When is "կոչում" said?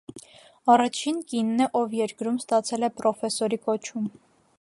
3.69-4.09